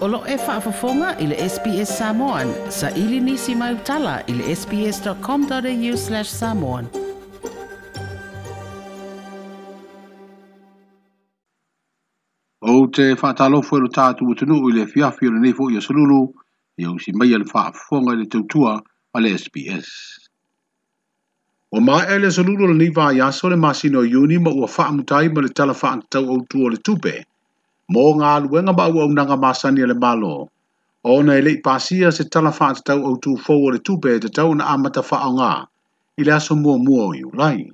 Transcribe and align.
Olo 0.00 0.22
e 0.26 0.36
whaafafonga 0.36 1.14
i 1.20 1.26
le 1.26 1.36
SPS 1.48 1.90
Samoan. 1.98 2.48
Sa 2.70 2.88
ili 2.96 3.20
nisi 3.20 3.54
mai 3.54 3.74
utala 3.74 4.22
i 4.26 4.32
le 4.32 4.54
sps.com.au 4.56 5.96
slash 6.02 6.30
samoan. 6.36 6.86
O 12.62 12.86
te 12.96 13.10
whaatalo 13.12 13.60
fwelo 13.62 13.92
tātu 13.98 14.24
utunu 14.32 14.56
i 14.70 14.72
le 14.78 14.86
fiafi 14.94 15.28
o 15.28 15.34
le 15.36 15.40
nefo 15.44 15.68
i 15.68 15.76
asalulu 15.82 16.22
i 16.80 16.88
au 16.88 16.96
si 16.98 17.12
mai 17.20 17.34
al 17.36 17.44
whaafonga 17.52 18.16
i 18.16 18.22
le 18.22 18.26
tautua 18.36 18.74
a 19.12 19.20
le 19.20 19.34
SPS. 19.44 19.88
O 21.76 21.80
ma 21.90 22.00
e 22.08 22.18
le 22.18 22.32
asalulu 22.32 22.72
le 22.72 22.78
niva 22.84 23.12
i 23.12 23.20
aso 23.28 23.52
le 23.52 23.56
masino 23.68 24.00
i 24.08 24.16
uni 24.24 24.38
ma 24.38 24.48
ua 24.62 24.68
whaamutai 24.78 25.28
ma 25.36 25.44
le 25.44 25.52
tala 25.60 25.76
whaantau 25.82 26.24
au 26.34 26.40
tu 26.48 26.64
o 26.64 26.70
le 26.72 26.76
tupe. 26.86 26.88
O 26.88 26.94
le 26.94 27.12
tupe 27.12 27.20
mō 27.94 28.02
ngā 28.18 28.32
luenga 28.44 28.72
ba 28.78 28.84
ua 28.96 29.04
unanga 29.10 29.34
māsani 29.44 29.82
ele 29.84 29.94
malo. 30.02 30.34
O 31.02 31.14
na 31.28 31.34
ele 31.40 31.54
pasia 31.64 32.10
se 32.18 32.24
tala 32.34 32.52
wha 32.58 32.68
te 32.78 32.84
tau 32.90 33.00
au 33.10 33.16
tū 33.26 33.32
fōu 33.46 33.66
ale 33.70 33.80
tūpe 33.88 34.12
te 34.24 34.28
tau 34.36 34.52
na 34.58 34.66
amata 34.74 35.02
wha 35.08 35.30
ngā, 35.38 35.48
i 36.22 36.26
le 36.28 36.32
aso 36.36 36.54
mua 36.64 36.76
mua 36.82 37.08
o 37.14 37.30
lai. 37.42 37.64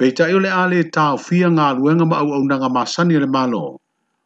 Pei 0.00 0.10
tai 0.20 0.30
e 0.32 0.34
ole 0.38 0.50
ale 0.60 0.82
tau 0.98 1.20
fia 1.26 1.50
ngā 1.58 1.66
luenga 1.78 2.08
ba 2.14 2.22
ua 2.30 2.40
unanga 2.46 2.70
māsani 2.78 3.18
ele 3.20 3.28
malo, 3.36 3.62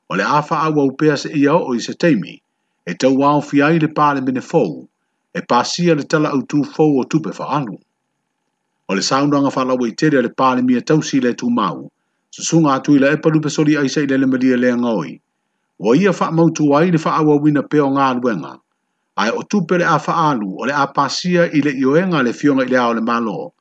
o 0.09 0.17
le 0.17 0.25
au 0.25 0.55
awa 0.61 0.85
upea 0.93 1.17
se 1.25 1.29
ia 1.45 1.57
o 1.59 1.75
i 1.77 1.83
se 1.89 1.93
teimi, 2.07 2.39
e 2.87 2.95
tau 2.95 3.13
wāo 3.21 3.43
fia 3.51 3.69
i 3.77 3.83
le 3.83 3.91
pāle 3.99 4.23
mene 4.25 4.41
fōu, 4.51 4.79
e 5.37 5.43
pasia 5.51 5.95
le 5.99 6.05
tala 6.09 6.31
au 6.31 6.41
tū 6.55 6.63
fōu 6.77 6.97
o 7.03 7.05
tūpe 7.17 7.35
wha 7.41 7.51
alu. 7.59 7.77
O 8.89 8.95
le 8.95 9.03
saunanga 9.03 9.53
wha 9.59 9.67
lawa 9.73 9.91
i 9.91 9.93
e 9.93 9.99
tere 10.05 10.23
le 10.23 10.33
pāle 10.39 10.63
mia 10.71 10.81
tau 10.93 11.05
si 11.11 11.21
le 11.21 11.35
tū 11.37 11.51
mau, 11.53 11.85
sunga 12.43 12.75
atu 12.75 12.97
ila 12.97 13.11
e 13.13 13.17
palu 13.17 13.41
pesori 13.41 13.77
ai 13.77 13.89
sei 13.89 14.07
lele 14.07 14.27
malia 14.27 14.57
lea 14.57 14.77
ngoi. 14.77 15.21
Wa 15.79 15.97
ia 15.97 16.13
faa 16.13 16.31
mautu 16.31 16.75
ai 16.77 16.91
le 16.91 16.99
faa 16.99 17.21
wawina 17.23 17.43
wina 17.43 17.63
peo 17.63 17.89
ngā 17.91 18.21
luenga. 18.21 18.59
Ai 19.17 19.31
o 19.31 19.43
tupere 19.43 19.85
a 19.85 19.99
faa 19.99 20.31
alu 20.33 20.53
o 20.59 20.67
le 20.67 20.73
a 20.73 20.87
pasia 20.87 21.47
ile 21.53 21.73
le 21.73 21.81
ioenga 21.81 22.23
le 22.23 22.33
fionga 22.33 22.65
ile 22.65 22.77
ao 22.79 22.95
le 22.95 23.01
malo. 23.01 23.53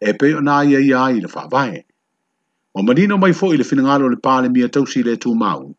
E 0.00 0.12
peo 0.14 0.40
nā 0.40 0.66
ia 0.68 0.78
ia 0.80 1.04
ai 1.04 1.20
le 1.20 1.28
wha 1.34 1.48
vae. 1.50 1.84
O 2.74 2.82
manino 2.82 3.18
mai 3.18 3.32
fo 3.32 3.46
ile 3.48 3.58
le 3.62 3.64
finangalo 3.64 4.08
le 4.08 4.16
pāle 4.16 4.50
mia 4.50 4.68
tausi 4.68 5.02
le 5.02 5.14
tū 5.16 5.34
mau. 5.34 5.74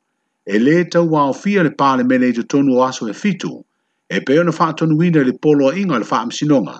E 0.47 0.59
le 0.59 0.83
tau 0.87 1.07
wā 1.09 1.27
o 1.29 1.33
fia 1.33 1.63
le 1.63 1.69
pale 1.71 2.03
mele 2.03 2.27
i 2.29 2.33
tonu 2.43 2.77
o 2.77 2.83
aso 2.87 3.07
e 3.07 3.13
fitu. 3.13 3.65
E 4.09 4.19
peo 4.21 4.43
na 4.43 4.51
faa 4.51 4.73
tonu 4.73 4.97
wina 4.97 5.23
le 5.23 5.33
polo 5.33 5.71
inga 5.75 5.99
le 5.99 6.05
faa 6.05 6.25
msinonga. 6.25 6.79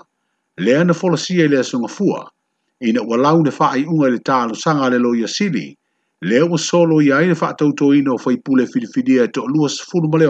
Lea 0.58 0.84
na 0.84 0.92
folosia 0.94 1.44
i 1.44 1.48
le 1.48 1.58
asungafua. 1.58 2.20
fua 2.20 2.30
ina 2.80 3.02
ua 3.02 3.16
lau 3.16 3.42
le 3.42 3.50
faaʻiʻuga 3.50 4.04
i 4.04 4.90
le 4.90 4.98
le 5.20 5.26
sili 5.28 5.76
lea 6.22 6.44
ua 6.44 6.58
solo 6.58 7.00
ia 7.00 7.16
ai 7.16 7.26
le 7.28 7.34
faatautoina 7.34 8.18
faipule 8.20 8.66
filifilia 8.66 9.22
e 9.24 9.28
toʻalua 9.28 9.68
sefulu 9.70 10.08
ma 10.12 10.18
le 10.18 10.26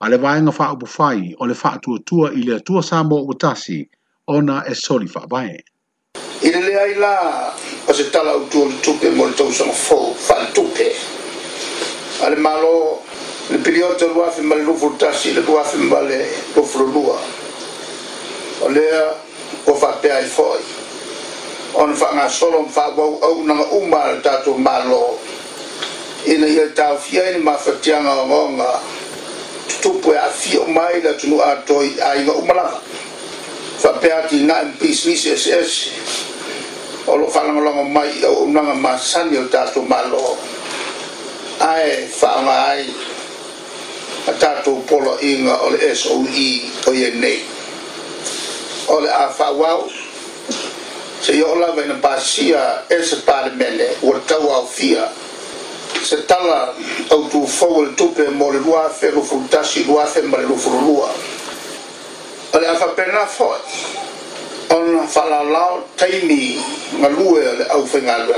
a 0.00 0.08
le 0.08 0.16
vaega 0.18 0.50
faaupufai 0.50 1.34
o 1.38 1.46
le 1.46 1.54
i 2.34 2.42
le 2.42 2.60
tasi 3.38 3.88
ona 4.26 4.64
e 4.66 4.74
soli 4.74 5.06
faavae 5.06 5.62
le 6.42 6.94
la 6.98 7.50
o 7.88 7.92
se 7.92 8.10
talautua 8.10 8.66
le 8.66 8.74
tupe 8.82 9.10
mo 9.14 9.26
le 9.26 9.32
tausagafou 9.34 10.14
faaletupe 10.14 10.90
a 12.24 12.30
le 12.30 12.36
malo 12.36 12.98
le 13.52 13.58
piliota 13.58 14.06
luafe 14.06 14.42
ma 14.42 14.56
le 14.56 14.64
lufulu 14.64 14.96
tasi 14.98 15.32
le 15.32 15.42
ma 15.42 16.00
le 16.02 16.18
lufulu 16.56 16.86
lua 16.92 17.18
o 18.64 18.68
lea 18.68 19.14
ua 19.66 20.54
on 21.74 21.92
faagasolo 21.96 22.62
ma 22.64 22.70
faauauaunaga 22.72 23.62
uma 23.74 24.06
le 24.14 24.18
tatou 24.22 24.56
malo 24.58 25.18
ina 26.26 26.46
ia 26.46 26.68
taufia 26.70 27.22
i 27.24 27.32
le 27.32 28.68
tu 29.82 29.90
ogoga 29.90 30.22
a 30.24 30.28
fi 30.28 30.56
o 30.58 30.64
mai 30.66 31.00
le 31.02 31.08
atunua 31.10 31.52
atoi 31.52 31.94
aiga 32.02 32.32
uma 32.32 32.54
lava 32.54 32.80
faapea 33.82 34.22
tina 34.28 34.60
e 34.62 34.64
mapisiisi 34.64 35.30
eseese 35.32 35.90
o 37.06 37.16
loo 37.16 37.28
faalagolago 37.30 37.82
mai 37.84 38.08
o 38.24 38.46
le 38.46 39.80
malo 39.88 40.36
ai 41.58 42.06
faaga 42.06 42.64
ai 42.70 42.84
a 44.28 44.32
polo 44.62 44.76
poloiga 44.86 45.58
o 45.62 45.70
le 45.70 45.94
soe 45.94 46.62
o 46.86 46.92
iai 46.94 47.12
ne 47.18 47.38
o 48.88 49.00
le 49.00 49.10
a 49.10 49.28
faauau 49.28 49.88
se 51.24 51.38
yo 51.38 51.54
la 51.56 51.70
ven 51.70 52.02
pa 52.02 52.20
si 52.20 52.52
a 52.52 52.84
ese 52.86 53.16
par 53.24 53.50
mele 53.56 53.88
o 54.02 54.12
ta 54.28 54.36
wa 54.38 54.62
fia 54.68 55.08
se 56.04 56.16
tala 56.28 56.74
au 57.08 57.22
tu 57.30 57.46
fo 57.46 57.64
o 57.80 57.86
tu 57.96 58.12
pe 58.12 58.28
mo 58.28 58.50
le 58.52 58.58
wa 58.60 58.90
fe 58.90 59.10
lo 59.10 59.22
fruta 59.22 59.62
si 59.64 59.84
lo 59.86 59.98
hace 60.00 60.20
mal 60.22 60.42
lo 60.46 60.54
frulua 60.54 61.08
ale 62.52 62.66
afa 62.66 62.88
pena 62.96 63.24
fo 63.26 63.56
on 64.68 65.08
fa 65.08 65.24
la 65.24 65.42
la 65.44 65.66
taimi 65.96 66.60
ma 67.00 67.08
lue 67.08 67.40
le 67.56 67.64
au 67.68 67.86
fe 67.86 68.02
ngalo 68.02 68.36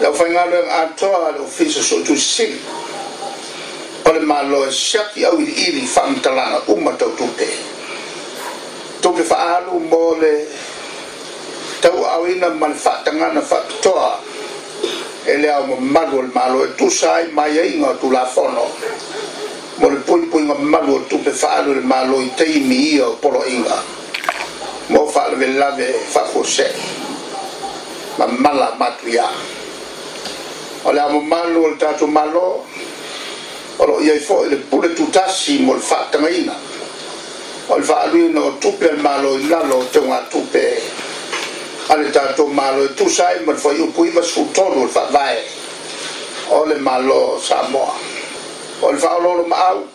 le 0.00 0.06
au 0.06 0.14
fe 0.14 0.28
ngalo 0.30 0.62
a 0.78 0.84
to 0.94 1.10
a 1.10 1.30
lo 1.36 1.44
fiso 1.46 1.82
so 1.82 2.02
tu 2.02 2.14
sin 2.14 2.54
ole 4.04 4.20
ma 4.20 4.42
lo 4.42 4.70
shaki 4.70 5.24
au 5.24 5.40
i 5.40 5.74
i 5.82 5.86
fa 5.86 6.04
mtala 6.06 6.46
na 6.50 6.62
umma 6.66 6.92
tau 6.92 7.10
tu 7.18 7.26
pe 7.34 7.48
tu 9.00 9.10
pe 9.12 9.22
fa 9.22 9.56
alu 9.58 9.80
mo 9.90 10.14
le 10.22 10.34
tau 11.80 12.00
awina 12.04 12.48
ma 12.56 12.68
le 12.72 12.76
faatagana 12.76 13.40
faapitoa 13.40 14.20
e 15.26 15.34
le 15.40 15.48
ao 15.52 15.66
mamalu 15.76 16.16
o 16.18 16.22
le 16.24 16.30
malo 16.32 16.58
e 16.64 16.68
tusa 16.78 17.14
ai 17.20 17.28
mai 17.36 17.56
aiga 17.58 17.88
o 17.96 17.96
tulafono 18.00 18.66
mo 19.80 19.86
le 19.90 19.98
puipuiga 20.04 20.54
mamalu 20.56 20.90
o 20.96 21.00
tupe 21.08 21.30
faalu 21.32 21.72
i 21.76 21.76
le 21.80 21.84
malo 21.84 22.16
i 22.24 22.30
taimi 22.36 22.94
ia 22.96 23.06
o 23.08 23.14
poloiga 23.20 23.76
mo 24.90 25.04
faalavelelave 25.08 25.88
faafuaseʻi 26.12 26.78
ma 28.18 28.26
mala 28.32 28.72
matuiā 28.80 29.26
o 30.84 30.88
le 30.92 31.00
ao 31.00 31.10
mamalu 31.12 31.58
o 31.64 31.68
le 31.76 31.76
tatou 31.76 32.08
malo 32.08 32.64
o 33.78 33.82
loo 33.84 34.00
iai 34.00 34.20
foʻi 34.22 34.48
le 34.48 34.56
pule 34.70 34.94
tutasi 34.96 35.58
mo 35.60 35.74
le 35.76 35.80
faatagaina 35.84 36.54
o 37.68 37.74
le 37.76 37.82
faaluina 37.84 38.40
o 38.40 38.50
tupe 38.60 38.86
a 38.88 38.94
le 38.96 39.02
malo 39.04 39.36
i 39.38 39.44
lalo 39.48 39.78
o 39.84 39.84
teuga 39.92 40.22
tupe 40.32 40.96
ale 41.88 42.10
ta 42.10 42.32
to 42.34 42.46
malo 42.48 42.88
tu 42.88 43.08
sai 43.08 43.44
ma 43.44 43.54
fo 43.54 43.70
yo 43.72 43.86
kuiva 43.92 44.22
su 44.22 44.48
tonu 44.52 44.88
fa 44.88 45.08
e 45.08 45.12
vai 45.12 45.36
ole 46.50 46.78
malo 46.78 47.38
sa 47.40 47.62
mo 47.70 47.92
ol 48.82 48.96
fa 48.98 49.18
lo 49.18 49.44
ma 49.46 49.56
au 49.68 49.86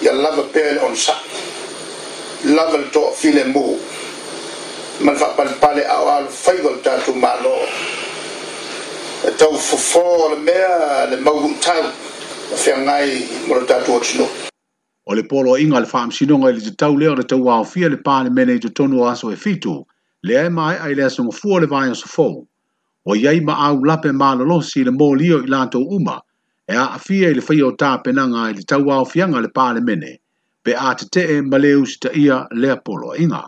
ya 0.00 0.12
lava 0.12 0.42
pel 0.42 0.78
on 0.82 0.96
sa 0.96 1.12
lava 2.44 2.78
to 2.92 3.10
file 3.12 3.44
mo 3.52 3.76
ma 5.00 5.14
fa 5.14 5.26
pal 5.36 5.52
pale 5.60 5.84
a 5.86 5.98
al 6.16 6.26
faigol 6.28 6.80
ta 6.82 6.96
to 7.04 7.12
malo 7.12 7.54
tau 9.36 9.52
fofo 9.54 10.02
o 10.24 10.28
le 10.34 10.36
mea 10.40 11.06
le 11.10 11.16
maugu 11.16 11.52
tau 11.60 11.82
a 12.52 12.54
e 12.54 12.56
whia 12.56 12.76
ngai 12.78 13.28
mora 13.48 13.64
tatu 13.64 13.92
o 13.92 13.98
tino. 14.00 14.28
O 15.06 15.14
le 15.14 15.22
polo 15.24 15.56
inga 15.56 15.80
le 15.80 15.88
whaam 15.92 16.10
sinonga 16.10 16.48
i 16.50 16.54
le 16.54 16.60
te 16.60 16.72
tau 16.74 16.96
leo 16.96 17.14
le 17.14 17.24
tau 17.24 17.40
wao 17.44 17.64
fia 17.64 17.88
le 17.88 17.96
pāne 17.96 18.30
mene 18.30 18.54
i 18.54 18.60
te 18.60 18.68
tonu 18.68 19.02
aso 19.08 19.30
e 19.32 19.36
fitu. 19.36 19.84
le 20.24 20.38
ai 20.40 20.48
mai 20.50 20.76
ai 20.80 20.94
lea 20.94 21.10
sanga 21.10 21.30
fua 21.36 21.60
le 21.60 21.66
vai 21.66 21.94
sa 21.94 22.06
fo. 22.06 22.46
o 23.04 23.14
iei 23.16 23.40
ma 23.40 23.52
au 23.66 23.84
lape 23.84 24.08
si 24.62 24.82
le 24.84 24.90
lio 25.16 25.38
i 25.42 25.46
lanto 25.46 25.86
uma, 25.86 26.16
e 26.66 26.74
a 26.76 26.92
afia 26.94 27.28
i 27.28 27.34
le 27.34 27.42
whai 27.48 27.60
o 27.62 27.72
tā 27.76 28.00
penanga 28.02 28.48
i 28.50 28.54
le 28.54 28.62
tau 28.62 28.88
au 28.90 29.04
fianga 29.04 29.40
le 29.40 29.48
pāle 29.52 29.80
mene, 29.84 30.16
pe 30.64 30.72
a 30.74 30.94
te 30.94 31.04
te 31.12 31.22
e 31.36 31.40
leu 31.58 31.84
si 31.86 31.98
ta 32.00 32.08
ia 32.16 32.46
lea 32.52 32.76
polo 32.80 33.12
inga. 33.20 33.44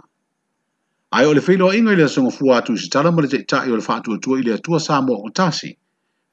Ai 1.16 1.24
o 1.24 1.32
le 1.32 1.40
whilo 1.48 1.72
inga 1.72 1.92
i 1.92 1.96
le 1.96 2.08
sanga 2.08 2.30
fua 2.30 2.58
atu 2.60 2.76
si 2.76 2.88
tala 2.92 3.10
ma 3.10 3.22
le 3.22 3.28
te 3.28 3.38
i 3.40 3.70
o 3.72 3.76
le 3.76 3.82
whātua 3.88 4.20
tua 4.20 4.36
i 4.38 4.42
le 4.44 4.58
tua 4.60 4.76
sā 4.78 5.00
mō 5.00 5.16
o 5.16 5.30
tasi, 5.32 5.72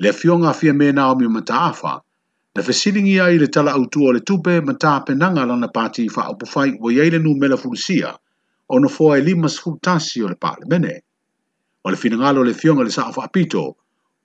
le 0.04 0.12
fionga 0.12 0.52
fia 0.54 0.74
mena 0.74 1.08
o 1.08 1.16
mi 1.16 1.28
mataafa, 1.28 2.02
na 2.56 2.62
fesilingi 2.62 3.16
ai 3.22 3.40
le 3.40 3.48
tala 3.48 3.72
au 3.80 3.88
tua 3.88 4.12
le 4.12 4.20
tupe 4.20 4.60
ma 4.60 4.76
tā 4.76 5.00
penanga 5.08 5.46
lana 5.48 5.72
pāti 5.72 6.04
wha 6.12 6.28
opufai 6.36 6.76
o 6.84 6.92
iei 6.92 7.16
le 7.16 7.20
nu 7.24 7.32
mela 7.40 7.56
fulusia, 7.56 8.12
o 8.68 8.80
no 8.80 8.88
foa 8.90 9.18
e 9.18 9.22
lima 9.22 9.50
sifu 9.50 9.78
o 10.24 10.28
le 10.28 10.36
pale 10.36 10.64
mene. 10.68 11.02
O 11.84 11.90
le 11.90 11.98
finangalo 11.98 12.44
le 12.44 12.54
fionga 12.54 12.84
le 12.84 12.90
saafu 12.92 13.22
apito, 13.22 13.76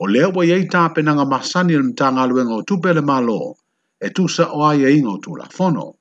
o 0.01 0.07
le 0.07 0.21
ewa 0.21 0.45
yei 0.47 0.67
tape 0.69 1.03
nanga 1.03 1.25
masani 1.25 1.73
le 1.75 1.83
mtanga 1.83 2.27
luenga 2.27 2.55
o 2.55 2.63
tupe 2.63 2.93
le 2.95 3.01
malo, 3.03 3.57
e 4.01 4.11
tusa 4.11 4.47
o 4.53 4.63
aia 4.65 4.89
e 4.89 4.97
inga 4.97 5.11
o 5.11 5.19
tu 5.19 5.35
la 5.37 5.47
fono. 5.51 5.97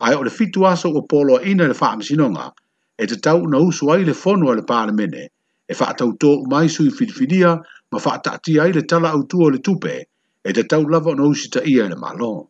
Ai 0.00 0.14
o 0.14 0.22
le 0.22 0.30
fitu 0.30 0.64
aso 0.66 0.90
o 0.90 1.02
polo 1.02 1.36
a 1.38 1.42
ina 1.42 1.66
le 1.66 1.74
faa 1.74 1.96
msinonga, 1.96 2.52
e 2.98 3.06
te 3.06 3.16
tau 3.16 3.42
na 3.46 3.58
usu 3.58 3.90
ai 3.90 4.04
le 4.04 4.14
fono 4.14 4.52
le 4.54 4.62
pale 4.62 4.92
mene, 4.92 5.28
e 5.66 5.74
faa 5.74 5.94
tau 5.94 6.14
tō 6.14 6.46
mai 6.48 6.68
sui 6.68 6.90
filifidia, 6.90 7.58
ma 7.90 7.98
faa 7.98 8.18
taati 8.18 8.60
ai 8.60 8.72
le 8.72 8.82
tala 8.82 9.10
au 9.10 9.26
o 9.34 9.50
le 9.50 9.58
tupe, 9.58 10.06
e 10.46 10.52
te 10.52 10.62
tau 10.62 10.86
lava 10.86 11.14
na 11.14 11.24
usi 11.26 11.48
ta 11.50 11.60
ia 11.64 11.88
le 11.88 11.96
malo. 11.96 12.48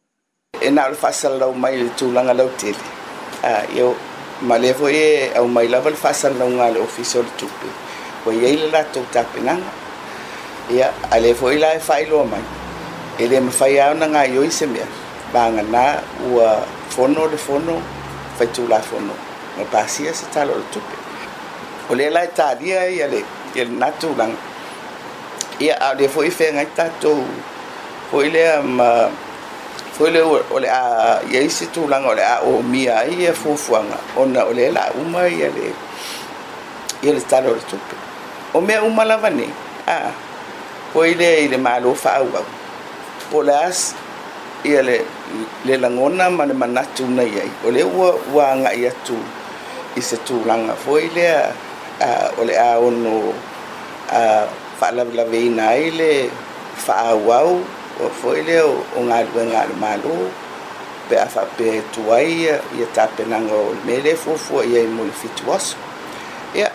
E 0.60 0.68
nā 0.68 0.88
le 0.90 0.94
faa 0.96 1.12
salau 1.12 1.54
mai 1.56 1.76
le 1.78 1.88
tu 1.96 2.04
tūlanga 2.04 2.34
lau 2.36 2.50
tele. 2.58 2.78
Uh, 3.44 3.52
ah, 3.52 3.66
yo, 3.76 3.94
malevo 4.42 4.88
e 4.90 5.30
au 5.36 5.46
mai 5.48 5.68
lava 5.68 5.90
le 5.90 5.96
faasalauga 5.96 6.66
a 6.66 6.70
le 6.70 6.80
ofisi 6.80 7.18
o 7.18 7.22
le 7.22 7.28
tupe 7.38 7.66
ua 8.26 8.32
iai 8.34 8.56
le 8.56 8.70
latou 8.70 9.04
tapenaga 9.12 9.70
ia 10.70 10.90
a 11.10 11.18
le 11.20 11.34
foʻi 11.34 11.58
la 11.58 11.72
e 11.74 11.78
faailoa 11.78 12.24
mai 12.26 12.42
e 13.18 13.24
lē 13.26 13.40
mafai 13.40 13.78
ona 13.90 14.06
gaioi 14.08 14.50
se 14.50 14.66
mea 14.66 14.86
paganā 15.32 15.84
ua 16.32 16.48
fono 16.90 17.26
le 17.26 17.36
fono 17.36 17.78
faitulafono 18.38 19.14
ma 19.56 19.64
pasia 19.70 20.12
se 20.14 20.26
talo 20.34 20.52
o 20.52 20.56
le 20.58 20.64
tupe 20.72 20.96
o 21.90 21.94
lea 21.94 22.10
la 22.10 22.22
e 22.24 22.30
talia 22.34 22.88
ia 22.90 23.06
le 23.06 23.22
ia 23.54 23.64
lenā 23.64 23.92
tulaga 24.00 24.34
ia 25.60 25.78
ao 25.80 25.92
o 25.94 25.94
lea 25.94 26.08
foʻi 26.10 26.30
feagai 26.30 26.66
tatou 26.74 27.22
foi 28.10 28.30
lea 28.30 28.60
ma 28.62 29.06
foi 29.94 30.10
le 30.10 30.20
o 30.22 30.58
le 30.58 30.66
a 30.68 31.22
ia 31.30 31.40
isi 31.46 31.66
tulaga 31.70 32.08
o 32.10 32.14
le 32.18 32.24
a 32.26 32.36
omia 32.52 32.94
ai 33.06 33.22
e 33.30 33.30
fuafuaga 33.40 33.94
ona 34.20 34.40
o 34.42 34.50
le 34.58 34.66
la 34.76 34.84
uma 35.00 35.22
ia 35.38 35.46
le 35.56 35.70
ia 37.04 37.12
le 37.14 37.22
talo 37.30 37.50
o 37.54 37.54
le 37.54 37.62
tupe 37.70 37.94
o 38.50 38.58
mea 38.66 38.78
uma 38.82 39.02
lava 39.10 39.28
nei 39.38 39.46
a 39.94 39.98
foi 40.90 41.10
lea 41.20 41.38
i 41.46 41.46
le 41.52 41.58
malo 41.66 41.90
faauau 42.02 42.42
po 43.30 43.38
le 43.46 43.54
as 43.68 43.80
ia 44.68 44.82
le 44.88 44.96
le 45.66 45.74
lagona 45.82 46.24
ma 46.36 46.42
le 46.48 46.54
manatu 46.62 47.04
nai 47.16 47.30
ai 47.42 47.50
o 47.62 47.68
le 47.76 47.82
ua 48.34 48.46
agaʻi 48.56 48.84
atu 48.92 49.14
i 49.94 50.00
se 50.08 50.16
tulaga 50.26 50.74
foi 50.84 51.02
lea 51.16 51.38
a 52.08 52.34
o 52.34 52.40
le 52.48 52.54
a 52.68 52.82
ono 52.88 53.16
a 54.10 54.42
faalavelaveiina 54.78 55.62
ai 55.74 55.84
le 55.98 56.10
faaauau 56.84 57.52
ua 58.00 58.10
foi 58.10 58.42
lea 58.42 58.64
o 58.66 59.02
galuega 59.10 59.58
a 59.62 59.66
le 59.70 59.74
mālō 59.82 60.14
pe 61.08 61.14
a 61.18 61.26
faapea 61.34 61.72
e 61.78 61.82
tuā 61.94 62.18
ia 62.40 62.54
ia 62.78 62.86
tapenaga 62.96 63.54
o 63.54 63.68
le 63.76 63.82
mea 63.86 64.00
lē 64.06 64.14
fuafua 64.22 64.64
ia 64.66 64.82
i 64.82 64.86
mo 64.96 65.04
le 65.04 65.12
fituaso 65.22 65.76
ia 66.54 66.68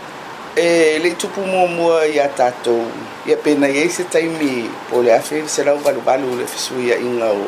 e 0.55 0.67
le 1.03 1.11
tupu 1.21 1.41
muamua 1.51 2.05
ia 2.07 2.27
tatou 2.39 2.83
ia 3.25 3.35
pena 3.37 3.67
iai 3.69 3.89
se 3.91 4.03
taimi 4.03 4.69
o 4.95 5.01
le 5.03 5.11
afe 5.15 5.41
le 5.41 5.47
selau 5.49 5.77
valuvalu 5.85 6.37
le 6.39 6.45
fesuiaʻiga 6.53 7.27
o 7.39 7.43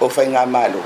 o 0.00 0.08
faigā 0.16 0.42
mālō 0.54 0.82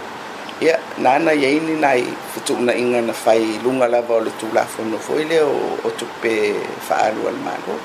ia 0.60 0.76
na 0.98 1.14
ana 1.16 1.32
iai 1.32 1.60
ninai 1.60 2.02
fetuunaʻiga 2.34 3.00
na 3.06 3.12
fai 3.12 3.42
luga 3.64 3.88
lava 3.88 4.14
o 4.14 4.20
le 4.20 4.30
tulafono 4.40 4.98
foi 5.06 5.24
lea 5.24 5.46
o 5.88 5.94
tupe 5.98 6.34
faaalu 6.88 7.22
a 7.32 7.32
le 7.32 7.78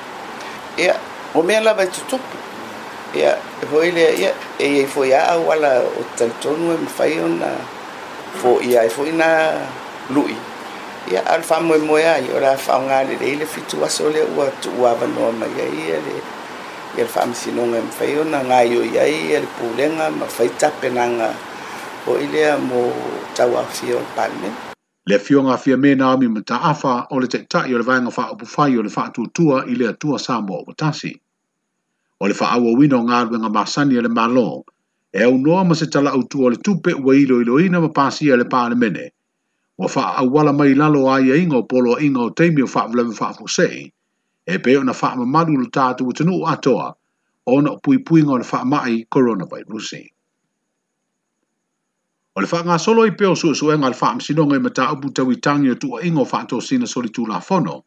ia 0.83 0.95
o 1.35 1.41
mea 1.41 1.61
lava 1.61 1.83
e 1.87 1.87
tutupu 1.87 2.37
ia 3.17 3.33
e 3.61 3.65
foi 3.71 3.87
lea 3.95 4.11
ia 4.21 4.31
e 4.59 4.65
ai 4.79 4.85
foi 4.93 5.09
a 5.19 5.23
au 5.33 5.43
ala 5.53 5.73
o 5.79 6.01
talitonu 6.17 6.67
e 6.73 6.77
mafai 6.83 7.13
ona 7.27 7.49
foʻi 8.43 8.71
e 8.85 8.89
foi 8.95 9.09
na 9.21 9.27
luʻi 10.15 10.35
ia 11.11 11.21
ale 11.31 11.43
faamoemoe 11.49 12.03
ai 12.15 12.25
o 12.35 12.39
la 12.45 12.51
faaogā 12.65 12.99
lelei 13.07 13.33
le 13.39 13.45
fitu 13.53 13.75
aso 13.85 14.01
o 14.07 14.09
lea 14.15 14.25
ua 14.35 14.45
tuuavanoa 14.63 15.31
mai 15.39 15.53
ai 15.65 15.73
ia 15.87 15.97
le 16.07 16.15
ia 16.97 17.03
le 17.03 17.07
faamasinoga 17.13 17.77
e 17.77 17.81
mafai 17.87 18.13
ona 18.23 18.39
gaioi 18.51 18.91
ai 19.03 19.13
ia 19.31 19.39
le 19.43 19.49
pulega 19.57 20.05
ma 20.19 20.25
faitapenaga 20.37 21.27
foʻi 22.05 22.25
lea 22.33 22.53
mo 22.69 22.81
tauafia 23.37 23.95
o 23.95 23.99
le 24.03 24.07
palemene 24.17 24.57
le 25.09 25.17
fiogafia 25.25 25.77
me 25.83 25.95
naomi 25.95 26.27
mataafa 26.35 26.93
o 27.13 27.19
le 27.21 27.27
taʻitaʻi 27.35 27.69
o 27.75 27.77
le 27.79 27.85
vaega 27.89 28.11
faaupufai 28.17 28.71
o 28.77 28.81
le 28.85 28.89
faatuatua 28.97 29.57
i 29.71 29.75
le 29.79 29.85
atua 29.93 30.17
sa 30.27 30.35
mo 30.47 30.57
o 30.67 30.71
tasi 30.83 31.11
o 32.23 32.27
le 32.27 32.33
whaawa 32.37 32.71
wino 32.79 32.99
ngā 33.09 33.17
ruenga 33.27 33.49
māsani 33.53 33.97
e 33.99 34.01
le 34.05 34.09
mālō, 34.17 34.43
e 35.15 35.23
au 35.27 35.35
noa 35.39 35.63
ma 35.67 35.75
se 35.75 35.87
tala 35.91 36.13
utu 36.19 36.45
o 36.45 36.49
le 36.53 36.57
tupe 36.63 36.93
ua 37.03 37.15
ilo 37.19 37.41
ilo 37.43 37.57
ina 37.63 37.81
ma 37.83 37.89
pāsia 37.97 38.37
le 38.39 38.47
pāle 38.53 38.77
mene, 38.79 39.09
wa 39.77 39.87
wha 39.91 40.03
au 40.21 40.29
wala 40.37 40.53
mai 40.53 40.73
lalo 40.79 41.05
a 41.11 41.17
inga 41.21 41.59
o 41.59 41.63
polo 41.63 41.97
a 41.97 42.01
inga 42.07 42.21
o 42.23 42.29
teimi 42.31 42.63
o 42.63 42.67
wha 42.71 42.85
vlewe 42.87 43.15
wha 43.19 43.33
fusei, 43.35 43.89
e 44.47 44.57
peo 44.59 44.83
na 44.83 44.95
wha 45.01 45.09
ma 45.17 45.25
madu 45.37 45.57
lu 45.59 45.67
tātu 45.67 46.07
u 46.07 46.13
tenu 46.13 46.39
atoa, 46.47 46.93
o 47.47 47.59
na 47.61 47.75
pui 47.83 47.97
pui 47.99 48.23
ngā 48.25 48.39
le 48.41 48.47
wha 48.51 48.63
mai 48.63 49.01
koronavirusi. 49.11 50.01
O 52.35 52.43
le 52.45 52.51
wha 52.51 52.61
ngā 52.69 52.79
solo 52.79 53.03
i 53.09 53.11
peo 53.11 53.33
su 53.35 53.51
su 53.55 53.71
e 53.73 53.75
ngā 53.77 53.91
le 53.91 53.99
wha 54.01 54.13
msinonga 54.17 54.55
i 54.59 54.63
mata 54.63 54.87
abu 54.95 55.11
tau 55.15 55.31
i 55.35 55.35
tangi 55.37 55.69
o 55.75 55.75
tu 55.75 55.91
a 55.99 55.99
inga 56.03 56.23
o 56.23 56.29
wha 56.31 56.61
sina 56.61 56.87
solitu 56.87 57.27
la 57.27 57.39
fono, 57.41 57.83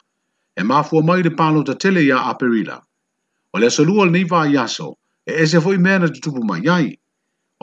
e 0.55 0.63
mafua 0.63 1.01
mai 1.03 1.23
le 1.23 1.31
pālo 1.31 1.65
ta 1.65 1.75
tele 1.75 2.05
ia 2.05 2.21
a 2.29 2.35
perila. 2.35 2.79
O 3.57 3.59
le 3.61 3.67
aso 3.67 3.83
lua 3.85 4.05
ni 4.07 4.25
vaa 4.25 4.47
yaso, 4.47 4.89
e 5.29 5.33
e 5.43 5.45
se 5.51 5.59
foi 5.65 5.79
mena 5.85 6.07
te 6.15 6.21
tupu 6.25 6.41
mai 6.49 6.61
yai. 6.69 6.87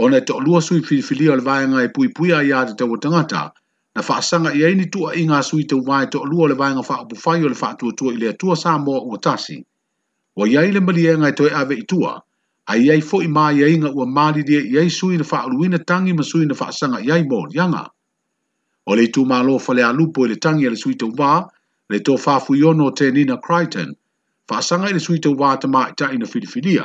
O 0.03 0.07
ne 0.09 0.19
te 0.21 0.33
olua 0.33 0.59
sui 0.61 0.81
filifilia 0.87 1.33
le 1.35 1.43
vaa 1.47 1.65
ngai 1.71 1.85
e 1.85 1.91
pui 1.95 2.07
pui 2.15 2.29
a 2.37 2.39
ya 2.49 2.59
te 2.77 2.83
watangata, 2.91 3.43
na 3.95 4.01
faa 4.07 4.21
sanga 4.29 4.49
i 4.59 4.63
aini 4.65 4.85
tua 4.93 5.13
inga 5.21 5.33
ngā 5.39 5.47
sui 5.49 5.63
te 5.69 5.75
wai 5.87 6.05
te 6.09 6.17
olua 6.17 6.47
le 6.49 6.55
vaa 6.61 6.71
ngai 6.73 6.85
faa 6.89 7.03
upufai 7.05 7.43
o 7.45 7.49
le 7.53 7.57
faa 7.61 7.73
tua 7.79 7.91
tua 7.97 8.13
i 8.13 8.17
lea 8.21 8.33
tua 8.41 8.55
saa 8.63 8.77
moa 8.85 9.01
ua 9.07 9.17
tasi. 9.25 9.57
Wa 10.35 10.47
yai 10.49 10.71
le 10.73 10.79
mali 10.85 11.05
e 11.07 11.13
ngai 11.21 11.33
toi 11.39 11.49
awe 11.59 11.75
i 11.77 11.85
tua, 11.91 12.13
a 12.71 12.75
yai 12.77 13.01
fo 13.01 13.21
i 13.21 13.27
maa 13.27 13.51
yai 13.51 13.77
ua 13.83 14.05
maali 14.15 14.41
dia 14.43 14.61
i 14.61 14.77
ai 14.81 14.89
sui 14.89 15.17
na 15.17 15.23
faa 15.23 15.45
uluina 15.45 15.77
tangi 15.79 16.13
ma 16.13 16.23
sui 16.23 16.45
na 16.45 16.55
faa 16.55 16.71
sanga 16.71 16.99
i 17.05 17.11
ai 17.11 17.25
yanga. 17.53 17.83
O 18.89 18.95
le 18.95 19.07
tu 19.13 19.25
maa 19.25 19.43
lo 19.43 19.59
fale 19.59 19.83
alupo 19.83 20.25
i 20.25 20.29
le 20.29 20.35
tangi 20.37 20.65
a 20.65 20.69
le 20.69 20.77
sui 20.77 20.95
te 20.95 21.05
wai, 21.05 21.45
le 21.89 21.99
to 22.01 22.17
faa 22.17 22.39
fuyono 22.39 22.91
te 22.91 23.11
nina 23.11 23.37
Crichton, 23.37 23.93
faasaga 24.47 24.89
i 24.89 24.93
le 24.95 24.99
sui 25.05 25.19
tau 25.25 25.33
vātama 25.39 25.81
itaʻi 25.91 26.17
na 26.21 26.27
filifilia 26.31 26.83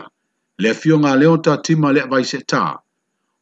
le 0.62 0.70
afioga 0.74 1.08
a 1.12 1.16
leo 1.22 1.36
tatima 1.46 1.92
le 1.94 2.00
avaiseʻatā 2.06 2.62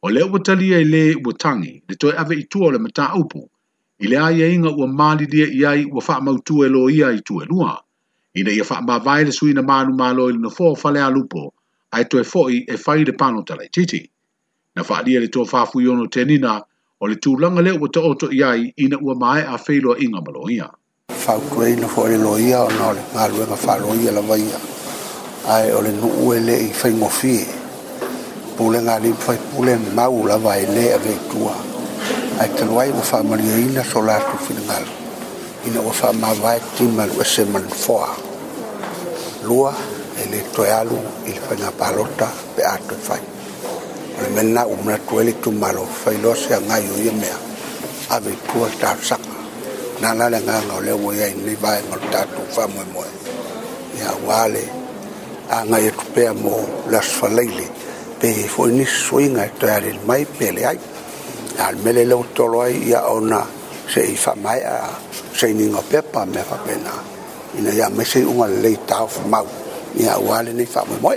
o 0.03 0.09
le 0.15 0.23
ua 0.31 0.39
tali 0.47 0.73
ai 0.77 0.83
lē 0.93 1.03
ua 1.25 1.33
tagi 1.43 1.73
le 1.89 1.95
toe 2.01 2.13
ave 2.21 2.35
itua 2.43 2.67
o 2.69 2.71
le 2.75 2.79
mataupu 2.85 3.41
i 4.03 4.07
le 4.11 4.17
aiaiga 4.27 4.69
ua 4.75 4.87
malilia 4.99 5.47
i 5.59 5.61
ai 5.71 5.85
ua 5.85 6.01
faamautua 6.07 6.65
e 6.67 6.73
lo 6.75 6.81
ia 6.95 7.11
i 7.19 7.21
tuelua 7.27 7.71
ina 8.39 8.51
ia 8.51 8.63
faamavae 8.71 9.23
le 9.29 9.33
sui 9.37 9.53
na 9.53 9.61
malumālo 9.71 10.29
i 10.29 10.33
lenofo 10.35 10.75
falealupo 10.81 11.43
ae 11.91 12.03
toe 12.11 12.23
foʻi 12.31 12.57
e 12.73 12.77
fai 12.77 13.03
le 13.03 13.13
pano 13.21 13.43
talaitiiti 13.47 14.01
na 14.75 14.83
faaalia 14.87 15.19
le 15.19 15.27
tofafuiono 15.27 16.07
tenina 16.07 16.61
o 16.99 17.07
le 17.07 17.15
tulaga 17.15 17.61
lea 17.61 17.75
ua 17.79 17.87
taoto 17.93 18.29
i 18.31 18.43
ai 18.51 18.73
ina 18.83 18.97
ua 19.01 19.15
maeʻa 19.21 19.55
feiloaʻiga 19.65 20.19
ma 20.25 20.31
lo 20.35 20.49
ia 20.51 20.67
fau 21.29 21.41
kwei 21.55 21.75
na 21.75 21.87
fo 21.87 22.07
ele 22.07 22.17
loia 22.17 22.63
o 22.65 22.69
na 22.73 22.89
ole 22.89 23.01
e 23.05 23.09
ngā 23.13 23.25
luenga 23.29 23.55
fa 23.57 23.75
loia 23.77 24.11
la 24.11 24.21
vaia 24.25 24.59
ai 25.53 25.67
ole 25.77 25.91
nu 25.93 26.07
uele 26.25 26.55
i 26.65 26.71
fai 26.73 26.89
ngofi 26.95 27.33
pule 28.57 28.81
ngā 28.81 28.95
li 29.03 29.11
fai 29.25 29.35
pule 29.51 29.75
mau 29.93 30.25
la 30.25 30.37
vai 30.41 30.65
le 30.71 30.87
a 30.95 30.97
vei 31.03 31.19
tua 31.29 31.53
ai 32.41 32.49
te 32.57 32.65
loai 32.65 32.89
wa 32.97 33.03
fai 33.11 33.21
maria 33.29 33.59
ina 33.65 33.83
so 33.91 34.01
la 34.07 34.17
tu 34.31 34.41
fina 34.47 34.65
ngā 34.71 34.79
lu 34.87 35.69
ina 35.69 35.85
wa 35.87 35.91
fai 36.01 36.13
ma 36.23 36.33
vai 36.41 36.57
ti 36.75 36.83
ma 36.97 37.05
lu 37.05 37.21
ese 37.21 37.45
man 37.45 37.69
foa 37.85 38.09
lua 39.45 39.73
ele 40.25 40.41
toi 40.55 40.69
alu 40.81 40.97
il 41.29 41.39
fai 41.47 41.57
ngā 41.61 41.71
palota 41.77 42.31
pe 42.55 42.65
ato 42.73 42.97
fai 43.07 43.21
ole 44.17 44.29
mena 44.33 44.65
umra 44.65 44.97
tuele 44.97 45.37
tu 45.39 45.51
malo 45.51 45.85
fai 46.03 46.17
loa 46.17 46.35
se 46.35 46.53
a 46.57 46.61
ngai 46.61 46.85
uye 46.97 47.11
mea 47.21 47.37
a 48.17 48.19
vei 48.19 48.37
tua 48.51 48.67
ta 48.81 48.97
saka 49.01 49.28
na 50.01 50.13
la 50.15 50.31
nga 50.39 50.57
nga 50.63 50.79
le 50.83 50.93
wo 51.03 51.11
ya 51.11 51.27
ni 51.45 51.55
ba 51.61 51.71
nga 51.87 51.97
ta 52.11 52.21
tu 52.33 52.39
fa 52.55 52.63
mo 52.73 52.83
mo 52.95 53.03
ya 53.99 54.11
wale 54.27 54.63
a 55.55 55.67
nga 55.67 55.75
ye 55.85 55.91
tu 55.99 56.05
pe 56.15 56.25
mo 56.43 56.55
la 56.91 56.99
sfa 57.09 57.27
le 57.37 57.65
pe 58.19 58.29
fo 58.53 58.63
ni 58.77 58.85
swinga 58.87 59.43
e 59.43 59.51
to 59.59 59.65
ya 59.73 59.79
le 59.85 59.91
mai 60.07 60.23
pe 60.37 60.47
le 60.55 60.61
ai 60.71 60.77
al 61.67 61.75
mele 61.83 62.03
le 62.09 62.15
to 62.35 62.45
ai 62.63 62.73
ya 62.91 62.99
ona 63.15 63.41
se 63.91 64.01
i 64.07 64.15
fa 64.23 64.31
mai 64.45 64.59
a 64.63 64.75
se 65.37 65.47
ni 65.57 65.65
nga 65.71 65.81
pe 65.91 65.99
pa 66.11 66.21
me 66.31 66.39
fa 66.49 66.55
pe 66.65 66.73
na 66.85 66.93
ina 67.59 67.71
ya 67.79 67.87
me 67.95 68.03
se 68.11 68.19
unga 68.31 68.47
le 68.63 68.71
ta 68.89 68.97
fo 69.13 69.21
ma 69.31 69.39
ya 70.05 70.13
wale 70.27 70.51
ni 70.59 70.63
fa 70.73 70.79
mo 70.87 70.95
mo 71.03 71.11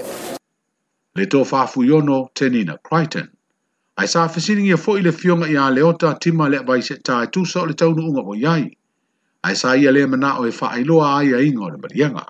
le 1.17 1.25
to 1.33 1.45
fa 1.47 1.67
fu 1.71 1.79
yo 1.91 1.99
no 2.09 2.17
tenina 2.39 2.75
crichton 2.87 3.29
ai 3.97 4.09
sa 4.09 4.29
fisini 4.29 4.63
ia 4.69 4.77
foʻi 4.81 5.03
le 5.05 5.11
fioga 5.13 5.47
iā 5.53 5.67
leota 5.75 6.15
tima 6.21 6.47
le 6.49 6.57
avaise 6.59 6.95
tatusa 7.05 7.59
o 7.63 7.67
le 7.67 7.75
taunuʻuga 7.81 8.23
o 8.25 8.33
iai 8.35 8.71
ae 9.45 9.55
sa 9.57 9.75
ia 9.77 9.91
lē 9.93 10.07
manaʻo 10.09 10.47
e 10.49 10.53
faailoa 10.59 11.11
ai 11.21 11.35
aiga 11.39 11.61
o 11.65 11.69
le 11.69 11.77
maliaga 11.83 12.25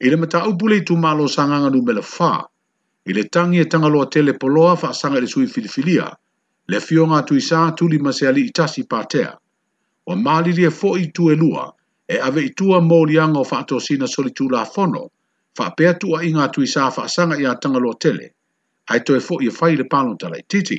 i 0.00 0.08
le 0.10 0.16
mataupu 0.16 0.68
le 0.68 0.76
itumālo 0.80 1.28
sagaga 1.34 1.68
numele 1.70 2.00
fa 2.02 2.48
i 3.04 3.12
le 3.12 3.24
tagi 3.28 3.60
e 3.60 3.64
tagaloa 3.68 4.06
tele 4.14 4.32
poloa 4.40 4.72
faasaga 4.76 5.20
i 5.20 5.20
le 5.20 5.28
sui 5.28 5.46
filifilia 5.46 6.08
le 6.68 6.80
fioga 6.80 7.20
atu 7.20 7.36
isā 7.42 7.60
tuli 7.76 7.98
ma 7.98 8.12
se 8.12 8.24
alii 8.28 8.48
tasi 8.52 8.82
patea 8.88 9.36
ua 10.06 10.16
maliri 10.16 10.64
e 10.64 10.72
foʻi 10.80 11.12
tuelua 11.12 11.72
e 12.08 12.20
ave 12.24 12.40
itua 12.48 12.80
moliaga 12.80 13.36
o 13.40 13.44
faatosina 13.44 14.06
solitulafono 14.08 15.06
faapea 15.56 15.92
tuuaʻiga 16.00 16.40
atu 16.48 16.64
isā 16.64 16.88
faasaga 16.92 17.36
iā 17.36 17.52
tagaloa 17.60 18.00
tele 18.00 18.32
ai 18.88 19.00
toe 19.04 19.20
fo 19.20 19.36
i 19.44 19.50
fai 19.52 19.76
le 19.76 19.84
palo 19.86 20.14
tala 20.16 20.36
i 20.38 20.44
titi. 20.48 20.78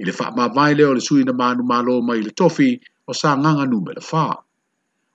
I 0.00 0.04
le 0.04 0.12
wha 0.18 0.30
mawai 0.36 0.74
leo 0.74 0.94
le 0.94 1.00
sui 1.00 1.24
na 1.24 1.32
manu 1.32 1.62
malo 1.62 2.00
mai 2.02 2.22
le 2.24 2.30
tofi 2.30 2.68
o 3.06 3.12
sa 3.12 3.36
nganga 3.36 3.64
nu 3.70 3.78
me 3.84 3.92
le 3.92 4.02
wha. 4.12 4.24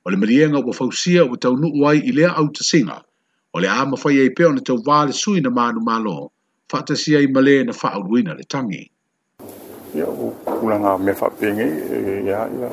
O 0.05 0.09
le 0.11 0.17
marienga 0.17 0.59
wa 0.65 0.73
fausia 0.73 1.25
wa 1.25 1.35
tau 1.37 1.55
nu 1.57 1.67
uai 1.81 1.97
i 2.05 2.11
lea 2.11 2.29
au 2.35 2.47
singa, 2.61 3.01
o 3.53 3.59
le 3.59 3.67
ama 3.67 3.97
fai 3.97 4.19
ei 4.19 4.29
peo 4.29 4.51
na 4.51 4.61
tau 4.61 4.77
wā 4.77 5.07
le 5.07 5.13
sui 5.13 5.41
na 5.41 5.49
manu 5.49 5.81
malo, 5.81 6.31
fa 6.69 6.81
ta 6.85 6.93
sia 6.95 7.19
i 7.19 7.27
male 7.27 7.63
na 7.65 7.73
wha 7.73 7.89
auruina 7.97 8.33
le 8.37 8.43
tangi. 8.43 8.91
Ia 9.95 10.05
o 10.05 10.31
kulanga 10.45 10.97
me 10.99 11.13
fa 11.13 11.29
pengi, 11.29 11.63
e, 11.63 12.21
e, 12.21 12.23
ia, 12.23 12.45
ia, 12.59 12.69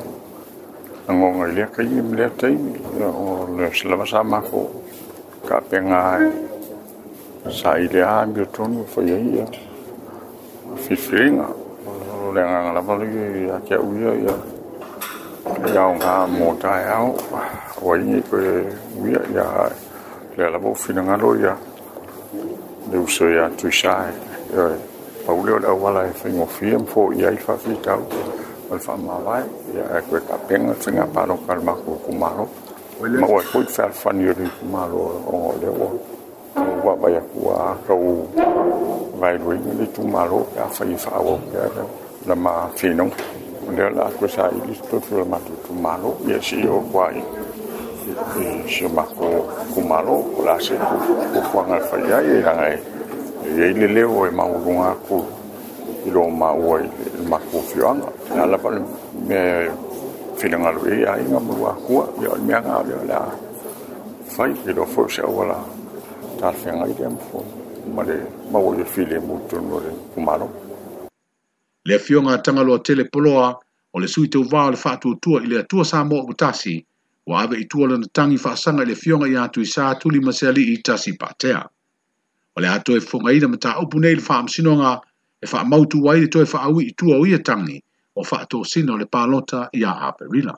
angonga 1.07 1.49
i 1.49 1.53
lea 1.57 1.67
kai 1.73 1.85
i 1.89 2.01
lea 2.15 2.29
teimi, 2.39 2.77
o 3.01 3.47
le 3.57 3.73
selama 3.73 4.05
sa 4.05 4.23
mako, 4.23 4.61
ka 5.47 5.59
penga 5.61 6.01
sa 7.51 7.77
ile 7.77 8.01
a 8.01 8.25
mi 8.25 8.41
tonu 8.51 8.83
fo 8.89 9.01
ia 9.03 9.17
ia 9.19 9.45
fifiringa 10.75 11.45
o 12.25 12.31
le 12.33 12.41
nganga 12.41 12.71
la 12.73 12.81
pali 12.81 13.05
ki 13.05 13.49
a 13.53 13.57
kia 13.61 13.77
uia 13.77 14.11
ia 14.17 14.35
ia 15.69 15.81
o 15.85 15.93
ngā 15.93 16.15
mōta 16.39 16.71
e 16.81 16.87
au 16.89 17.11
o 17.85 17.93
ingi 17.95 18.21
koe 18.31 18.65
uia 18.97 19.21
ia 19.33 19.45
le 20.37 20.49
la 20.49 20.57
pau 20.57 20.73
fina 20.73 21.03
ngalo 21.05 21.35
ia 21.37 21.53
le 22.91 22.97
uso 22.97 23.29
ia 23.29 23.45
tui 23.61 23.71
sae 23.71 24.09
ia 24.51 24.73
paule 25.27 25.51
o 25.51 25.57
le 25.59 25.67
awala 25.67 26.05
e 26.09 26.13
whaingofia 26.23 26.79
mfo 26.79 27.13
ia 27.13 27.29
i 27.29 27.37
whawhitau 27.47 28.01
o 28.71 28.73
le 28.73 28.81
whamawai 28.87 29.45
ia 29.75 29.85
e 29.99 30.01
koe 30.09 30.19
kapenga 30.25 30.73
tinga 30.81 31.03
paro 31.05 31.37
kalma 31.47 31.75
kukumaro 31.77 32.49
ma 32.99 33.27
oe 33.29 33.43
koe 33.53 33.65
whawhani 33.77 34.29
o 34.29 34.33
le 34.33 34.49
kumaro 34.59 35.01
o 35.29 35.53
le 35.61 35.69
oa 35.69 36.14
wa 36.55 36.95
ba 36.95 37.07
ya 37.11 37.21
wa 37.35 37.75
ro 37.85 38.23
vai 39.19 39.35
ru 39.37 39.55
ni 39.79 39.85
tu 39.91 40.03
ma 40.13 40.23
ro 40.25 40.39
ya 40.55 40.65
fa 40.75 40.83
i 40.85 40.95
fa 41.03 41.19
wo 41.25 41.37
ya 41.53 41.63
la 42.27 42.35
ma 42.35 42.53
fi 42.75 42.89
no 42.93 43.05
de 43.75 43.85
la 43.97 44.07
ko 44.19 44.27
sa 44.35 44.47
i 44.51 44.59
to 44.89 44.97
tu 45.05 45.23
ma 45.31 45.37
tu 45.45 45.51
tu 45.65 45.73
ma 45.85 45.95
ro 46.01 46.11
ya 46.31 46.37
si 46.47 46.59
yo 46.65 46.79
wa 46.91 47.09
i 47.11 47.23
si 48.71 48.85
ma 48.97 49.03
ko 49.17 49.27
ku 49.73 49.79
ma 49.91 49.99
ro 50.07 50.17
la 50.45 50.55
se 50.65 50.75
ku 50.87 50.95
ku 51.33 51.39
fa 51.51 51.61
nga 51.67 51.77
fa 51.91 51.95
ya 52.09 52.17
i 52.31 52.39
la 52.45 52.53
ngai 52.57 52.75
ye 53.57 53.65
le 53.79 53.87
le 53.95 54.03
o 54.03 54.23
ma 54.39 54.43
u 54.45 54.57
nga 54.79 54.91
ku 55.07 55.17
i 56.07 56.09
lo 56.15 56.27
ma 56.41 56.49
o 56.53 56.77
i 56.79 56.87
ma 57.31 57.37
ku 57.51 57.59
fi 57.69 57.81
anga 57.91 58.09
na 58.35 58.43
la 58.51 58.57
pa 58.63 58.69
me 59.27 59.39
fi 60.35 60.47
nga 60.51 60.71
lu 60.75 60.83
ya 61.03 61.17
i 61.19 61.23
nga 61.31 61.39
mu 61.47 61.53
wa 61.65 61.71
ku 61.83 61.99
ya 62.23 62.31
me 62.47 62.53
nga 62.63 62.79
ya 62.89 62.99
la 63.11 63.19
fai 64.33 64.51
i 64.69 64.71
lo 64.77 64.83
fo 64.93 65.01
se 65.15 65.23
wala 65.25 65.59
tafenga 66.41 66.87
ile 66.87 67.07
mfo 67.07 67.45
male 67.95 68.17
mawo 68.51 68.75
ye 68.77 68.85
file 68.85 69.19
mutu 69.19 69.61
nore 69.61 69.89
kumalo 70.13 70.49
le 71.85 71.99
fionga 71.99 72.37
tanga 72.43 72.63
lo 72.63 72.77
tele 72.77 73.03
poloa 73.03 73.59
o 73.93 73.99
le 73.99 74.07
suite 74.07 74.35
o 74.37 74.43
vaal 74.43 74.75
fa 74.75 74.97
tu 74.97 75.15
tu 75.15 75.37
ile 75.37 75.63
tu 75.63 75.85
sa 75.85 76.03
mo 76.05 76.23
butasi 76.25 76.85
wa 77.27 77.41
ave 77.41 77.59
itu 77.61 77.81
ole 77.83 77.97
na 77.97 78.07
tangi 78.13 78.37
fa 78.37 78.55
sanga 78.57 78.85
le 78.85 78.95
fionga 78.95 79.27
ya 79.29 79.47
tu 79.47 79.65
sa 79.65 79.95
tu 79.95 80.09
li 80.09 80.19
maseli 80.19 80.73
itasi 80.73 81.13
patea 81.13 81.69
o 82.55 82.61
le 82.61 82.67
ato 82.67 82.97
e 82.97 83.01
fonga 83.01 83.33
ile 83.33 83.47
mata 83.47 83.77
opu 83.77 83.99
nei 83.99 84.15
fa 84.17 84.39
am 84.39 84.47
sinonga 84.47 85.01
e 85.41 85.47
fa 85.47 85.63
mautu 85.63 86.03
wai 86.03 86.19
le 86.21 86.27
toi 86.27 86.45
fa 86.45 86.61
awi 86.61 86.85
itu 86.91 87.11
o 87.11 87.25
ia 87.27 87.39
tangi 87.39 87.83
o 88.15 88.23
fa 88.23 88.45
to 88.45 88.63
sino 88.63 88.97
le 88.97 89.05
palota 89.05 89.69
ya 89.73 90.01
aperila 90.01 90.57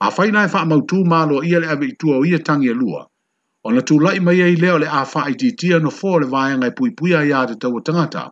a 0.00 0.10
faina 0.10 0.44
e 0.44 0.48
fa 0.48 0.64
mautu 0.64 1.02
malo 1.04 1.42
ia 1.44 1.58
le 1.60 1.66
ave 1.68 1.86
itu 1.86 2.10
o 2.10 2.24
ia 2.26 2.38
tangi 2.38 2.68
e 2.68 2.74
lua 2.74 3.08
Ona 3.66 3.82
tu 3.82 3.94
lai 4.00 4.18
mai 4.20 4.38
ai 4.42 4.54
leo 4.62 4.76
le 4.82 4.86
a 4.98 5.00
faa 5.12 5.28
i 5.32 5.34
titia 5.40 5.78
no 5.82 5.90
fō 5.98 6.10
le 6.22 6.26
vāia 6.34 6.56
ngai 6.58 6.72
pui 6.80 6.90
pui 6.98 7.12
a 7.18 7.20
iā 7.30 7.40
te 7.50 7.54
tau 7.64 7.78
o 7.78 7.80
tangata, 7.88 8.22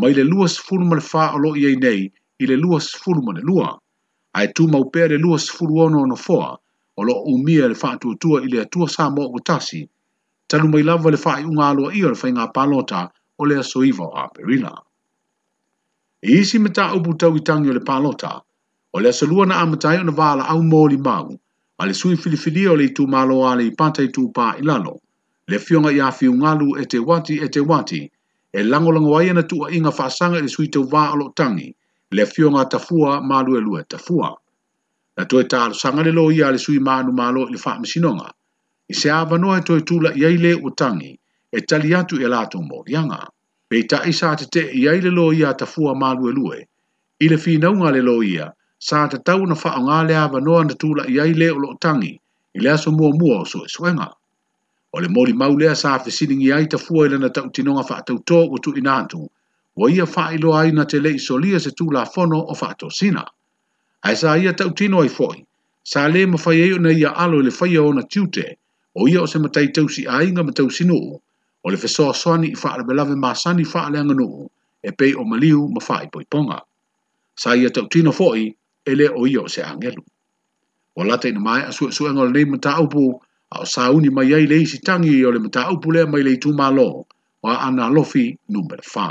mai 0.00 0.12
le 0.18 0.24
lua 0.32 0.46
sifuru 0.54 0.84
ma 0.88 0.94
le 0.98 1.04
faa 1.12 1.28
alo 1.36 1.50
i 1.60 1.62
ai 1.70 1.76
nei 1.84 2.02
i 2.42 2.44
le 2.50 2.56
lua 2.64 2.78
sifuru 2.88 3.20
ma 3.26 3.32
le 3.36 3.40
lua. 3.48 3.68
Ai 4.38 4.48
tu 4.56 4.64
mau 4.72 4.84
pē 4.92 5.02
le 5.14 5.18
lua 5.24 5.38
sifuru 5.44 5.80
ono 5.84 6.04
no 6.10 6.14
fō, 6.26 6.38
o 6.98 7.00
lo 7.08 7.14
umia 7.34 7.68
le 7.68 7.74
faa 7.82 7.96
tua 8.02 8.14
tua 8.22 8.42
i 8.46 8.48
le 8.52 8.58
atua 8.66 8.86
sā 8.96 9.08
mō 9.16 9.24
o 9.36 9.38
tasi, 9.48 9.80
tanu 10.48 10.68
mai 10.72 10.84
lava 10.88 11.10
le 11.10 11.16
faa 11.24 11.38
i 11.40 11.48
unga 11.50 11.64
alo 11.72 11.88
i 12.00 12.04
o 12.04 12.12
le 12.12 12.20
fai 12.22 12.32
ngā 12.36 12.44
palota 12.56 13.00
o 13.40 13.48
le 13.48 13.56
asoiva 13.64 14.04
o 14.10 14.14
a 14.22 14.28
perina. 14.36 14.72
I 16.28 16.36
isi 16.44 16.58
me 16.60 16.68
tā 16.76 16.90
upu 16.98 17.16
tau 17.20 17.32
i 17.40 17.42
tangi 17.48 17.70
o 17.72 17.78
le 17.78 17.84
palota, 17.90 18.32
o 18.92 19.00
le 19.00 19.08
asalua 19.16 19.46
na 19.46 19.62
amatai 19.64 19.96
o 20.02 20.04
na 20.10 20.16
vāla 20.22 20.44
au 20.52 20.60
mōli 20.72 21.00
māu, 21.00 21.28
ma 21.32 21.46
ma 21.78 21.86
le 21.86 21.92
sui 21.94 22.16
filifili 22.16 22.66
o 22.66 22.74
le 22.76 22.84
itu 22.86 23.06
malo 23.06 23.46
a 23.48 23.54
le 23.54 23.64
ipata 23.70 24.02
itu 24.02 24.30
pa 24.34 24.56
ilalo. 24.58 24.98
le 25.48 25.58
fionga 25.58 25.90
ia 25.94 26.06
awhi 26.10 26.26
ungalu 26.34 26.68
e 26.82 26.86
te 26.86 26.98
wati 26.98 27.34
e 27.44 27.48
te 27.54 27.60
wati, 27.70 28.10
e 28.52 28.60
lango 28.62 28.92
lango 28.92 29.16
ai 29.18 29.30
ana 29.30 29.42
tua 29.50 29.70
inga 29.72 29.88
whaasanga 29.96 30.40
le 30.42 30.48
sui 30.48 30.68
te 30.68 30.78
wā 30.92 31.12
alo 31.14 31.32
tangi, 31.38 31.74
le 32.10 32.26
fionga 32.26 32.64
tafua 32.68 33.20
malu 33.22 33.56
e 33.56 33.60
lue 33.60 33.82
tafua. 33.88 34.28
Na 35.16 35.24
toi 35.24 35.44
tā 35.48 35.62
alo 35.64 35.74
sanga 35.74 36.02
le 36.04 36.12
loia 36.12 36.50
le 36.52 36.58
sui 36.58 36.78
manu 36.78 37.12
malo 37.12 37.46
i 37.48 37.52
le 37.54 37.58
wha 37.64 37.78
misinonga, 37.80 38.28
i 38.88 38.94
se 38.94 39.08
awa 39.10 39.38
noa 39.38 39.56
e 39.58 39.62
toi 39.62 39.80
tula 39.80 40.12
i 40.20 40.24
aile 40.28 40.52
o 40.60 40.70
tangi, 40.70 41.16
e 41.52 41.58
tali 41.68 41.94
atu 41.94 42.16
e 42.20 42.26
lātou 42.28 42.60
mō 42.60 42.78
Pei 43.68 43.84
ta 43.86 44.02
isa 44.08 44.34
te 44.36 44.60
iaile 44.74 45.10
loia 45.12 45.54
tafua 45.54 45.94
malu 45.94 46.28
e 46.28 46.32
lue, 46.32 46.58
i 47.20 47.28
le 47.28 47.36
whinaunga 47.36 47.90
le 47.92 48.00
loia, 48.02 48.52
sa 48.80 49.08
ta 49.10 49.18
tau 49.18 49.42
na 49.42 49.56
wha 49.58 49.70
ngā 49.86 49.96
lea 50.06 50.30
noa 50.46 50.62
na 50.64 50.74
tūla 50.82 51.04
i 51.10 51.18
aile 51.20 51.48
o 51.50 51.58
lo 51.58 51.74
tangi, 51.82 52.12
i 52.54 52.58
lea 52.62 52.76
so 52.78 52.90
mua 52.94 53.10
mua 53.10 53.40
o 53.40 53.44
so 53.44 53.64
e 53.66 53.68
suenga. 53.68 54.06
O 54.94 55.00
le 55.00 55.08
mori 55.08 55.32
mau 55.32 55.56
lea 55.58 55.74
sa 55.74 55.98
fi 55.98 56.10
sining 56.10 56.40
i 56.46 56.52
ai 56.54 56.70
ta 56.70 56.78
fua 56.78 57.06
ila 57.08 57.18
na 57.18 57.28
tau 57.28 57.50
tinonga 57.50 57.82
wha 57.88 57.98
tau 58.06 58.22
tō 58.22 58.38
o 58.54 58.58
tu 58.62 58.70
inantu, 58.78 59.26
wa 59.76 59.90
ia 59.90 60.06
wha 60.06 60.30
ilo 60.34 60.54
ai 60.54 60.70
na 60.70 60.84
te 60.84 61.00
le 61.00 61.10
i 61.18 61.18
solia 61.18 61.58
se 61.60 61.70
tūla 61.70 62.06
fono 62.06 62.38
o 62.38 62.54
wha 62.54 62.72
to 62.78 62.90
sina. 62.90 63.24
Ai 64.06 64.14
sa 64.16 64.36
ia 64.38 64.52
tau 64.54 64.70
tino 64.70 65.02
ai 65.02 65.08
foi, 65.08 65.42
sa 65.82 66.06
le 66.08 66.26
ma 66.26 66.36
fai 66.38 66.62
eo 66.70 66.78
na 66.78 66.92
ia 66.94 67.10
alo 67.18 67.40
le 67.42 67.50
fai 67.50 67.76
o 67.78 67.90
na 67.92 68.02
tiute, 68.06 68.46
o 68.94 69.08
ia 69.08 69.20
o 69.22 69.26
se 69.26 69.38
matai 69.38 69.68
tau 69.74 69.88
si 69.88 70.06
ai 70.06 70.30
nga 70.30 70.42
matau 70.46 70.70
sinu 70.70 70.94
o, 70.94 71.18
o 71.66 71.70
le 71.70 71.76
fesoa 71.76 72.14
soani 72.14 72.54
i 72.54 72.60
wha 72.62 72.74
alabelave 72.78 73.16
ma 73.18 73.34
sani 73.34 73.66
wha 73.66 73.88
alanganu 73.90 74.46
e 74.86 74.90
pei 74.94 75.14
o 75.18 75.24
maliu 75.26 75.66
ma 75.66 75.82
wha 75.88 75.98
i 76.06 76.06
poiponga. 76.06 76.62
Sa 77.36 77.56
ia 77.58 77.70
tau 77.74 77.88
tino 77.90 78.12
foi, 78.14 78.54
e 78.90 78.92
le 79.00 79.06
o 79.20 79.22
ia 79.30 79.40
o 79.44 79.48
se 79.54 79.62
angelu. 79.70 80.02
O 80.98 81.02
lata 81.08 81.28
ina 81.32 81.40
mai 81.48 81.60
a 81.68 81.72
sua 81.76 81.90
sua 81.96 82.10
ngol 82.14 82.30
nei 82.34 82.46
mata 82.52 82.72
upu, 82.84 83.04
a 83.52 83.56
o 83.62 83.66
sauni 83.74 84.08
mai 84.16 84.30
ai 84.36 84.46
lei 84.52 84.64
si 84.70 84.78
tangi 84.86 85.14
o 85.28 85.30
le 85.34 85.40
mata 85.46 85.62
upu 85.74 85.88
le 85.94 86.02
mai 86.12 86.22
lei 86.28 86.38
tu 86.44 86.48
malo, 86.60 86.88
wa 87.44 87.52
ana 87.66 87.84
lofi 87.96 88.24
numbele 88.52 88.84
fa. 88.94 89.08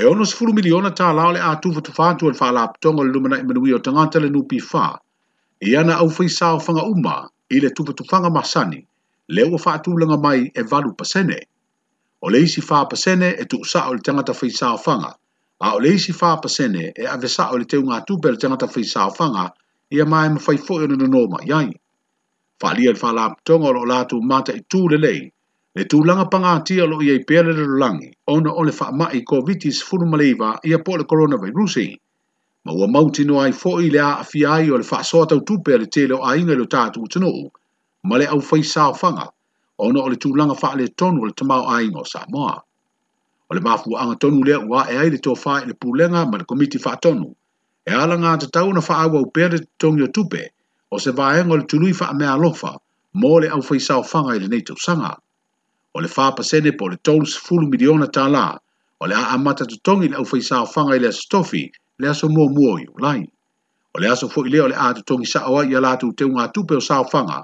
E 0.00 0.02
ono 0.12 0.24
se 0.24 0.34
fulu 0.38 0.52
miliona 0.58 0.90
ta 0.98 1.12
lao 1.18 1.30
le 1.36 1.40
a 1.50 1.52
tufa 1.62 1.80
tufa 1.86 2.06
tu 2.18 2.26
al 2.28 2.34
fa 2.40 2.48
la 2.56 2.62
aptongo 2.66 3.04
le 3.04 3.10
lumana 3.14 3.36
imenui 3.42 3.72
o 3.76 3.78
tangata 3.84 4.18
le 4.20 4.30
nupi 4.34 4.58
fa, 4.70 4.86
i 5.68 5.76
ana 5.80 5.92
au 6.02 6.08
fai 6.16 6.28
sao 6.38 6.56
fanga 6.64 6.82
uma 6.92 7.16
i 7.54 7.60
le 7.60 7.70
tufa 7.76 7.92
tufanga 7.98 8.30
masani, 8.36 8.80
le 9.34 9.42
ua 9.48 9.58
fa 9.64 9.70
atulanga 9.74 10.16
mai 10.24 10.40
e 10.60 10.62
valu 10.70 10.90
pasene, 10.98 11.38
o 12.24 12.26
le 12.32 12.38
isi 12.46 12.60
fa 12.68 12.86
pasene 12.90 13.28
e 13.42 13.44
tu 13.50 13.56
usa 13.64 13.80
o 13.90 13.94
le 13.94 14.00
tangata 14.06 14.32
fai 14.40 14.48
sao 14.50 14.76
fanga, 14.86 15.10
a 15.66 15.74
o 15.76 15.78
leisi 15.84 16.12
fa 16.12 16.38
pasene 16.42 16.84
e 17.02 17.04
a 17.14 17.16
vesa 17.22 17.44
o 17.52 17.56
le 17.60 17.66
teu 17.70 17.82
ngā 17.88 17.96
tūpele 18.10 18.38
te 18.42 18.48
ngata 18.48 18.66
whai 18.74 18.84
sāwhanga 18.92 19.42
i 19.96 19.98
a 20.04 20.04
mai 20.12 20.28
mawhai 20.36 20.60
fōi 20.68 20.86
ono 20.86 20.96
no 21.14 21.20
mai 21.32 21.48
iai. 21.50 21.68
Fa 22.60 22.72
lia 22.78 22.94
fa 23.00 23.10
la 23.18 23.26
tonga 23.50 23.72
o 23.80 23.82
lātu 23.90 24.20
mata 24.30 24.54
i 24.60 24.62
tūle 24.74 24.98
lei, 25.02 25.18
le 25.76 25.84
tūlanga 25.92 26.26
panga 26.32 26.54
tia 26.70 26.86
lo 26.92 27.00
i 27.04 27.10
ei 27.16 27.20
pēle 27.32 27.52
le 27.58 27.66
rulangi, 27.72 28.08
ona 28.36 28.54
o 28.56 28.64
le 28.68 28.72
wha 28.78 28.88
mai 29.02 29.20
COVID-19 29.32 29.82
furumaleiva 29.90 30.54
i 30.70 30.72
a 30.78 30.80
pō 30.86 30.96
le 30.96 31.04
koronavirusi. 31.12 31.86
Ma 32.64 32.72
ua 32.78 32.88
mauti 32.94 33.24
no 33.28 33.40
ai 33.42 33.52
fōi 33.60 33.92
le 33.92 34.00
a 34.06 34.14
awhi 34.24 34.44
ai 34.54 34.70
o 34.72 34.80
le 34.80 34.86
wha 34.92 35.02
sōtau 35.12 35.44
tūpele 35.44 35.90
te 35.98 36.06
leo 36.06 36.22
a 36.24 36.38
inga 36.40 36.56
lo 36.56 36.64
tātu 36.72 37.04
utanou, 37.04 37.44
ma 38.08 38.16
le 38.16 38.32
au 38.32 38.40
whai 38.40 38.64
sāwhanga, 38.72 39.28
ona 39.76 40.06
o 40.06 40.08
le 40.08 40.16
tūlanga 40.24 40.56
wha 40.62 40.72
le 40.80 40.88
tonu 40.88 41.28
le 41.28 41.32
tamau 41.36 41.68
a 41.68 41.82
inga 41.84 42.00
o 42.06 42.10
Samoa. 42.16 42.58
o 43.50 43.54
le 43.56 43.60
mafuaaga 43.66 44.14
tonu 44.22 44.38
lea 44.48 44.58
ua 44.70 44.80
ae 44.90 44.96
ai 45.02 45.10
le 45.14 45.18
tofā 45.26 45.54
i 45.62 45.66
le 45.70 45.74
pulega 45.82 46.20
ma 46.30 46.36
le 46.40 46.44
komiti 46.50 46.78
faatonu 46.86 47.28
e 47.90 47.92
ala 48.02 48.16
gatatau 48.22 48.68
na 48.76 48.80
faaauau 48.88 49.26
pea 49.34 49.48
le 49.52 49.58
totogi 49.64 50.02
o 50.06 50.08
tupe 50.16 50.42
o 50.94 50.96
se 51.04 51.10
vaega 51.18 51.50
o 51.52 51.56
le 51.60 51.64
tului 51.70 51.92
faamea 52.00 52.32
alofa 52.34 52.70
mo 53.20 53.32
le 53.42 53.48
ʻaufaisaofaga 53.50 54.36
i 54.36 54.40
lenei 54.42 54.62
tausaga 54.68 55.10
o 55.94 55.98
le 56.02 56.08
fapasene 56.16 56.70
po 56.78 56.84
le 56.92 56.96
tolu 57.06 57.26
sefulu 57.32 57.64
miliona 57.72 58.06
tālā 58.16 58.46
o 59.00 59.04
le 59.10 59.14
aamata 59.22 59.64
totogi 59.72 60.04
i 60.06 60.10
le 60.12 60.16
ʻaufaisaofaga 60.18 60.92
i 60.98 61.02
le 61.02 61.08
asotofi 61.12 61.62
le 62.00 62.06
aso 62.12 62.26
muamua 62.34 62.70
o 62.76 62.78
iulai 62.86 63.22
o 63.94 63.96
le 64.00 64.06
aso 64.14 64.26
foʻi 64.34 64.48
lea 64.52 64.62
o 64.66 64.70
le 64.72 64.76
a 64.84 64.94
totogi 64.96 65.26
saʻo 65.34 65.52
ai 65.60 65.68
ia 65.74 65.80
latou 65.86 66.14
teuga 66.18 66.48
tupe 66.54 66.74
o 66.80 66.86
saofaga 66.90 67.38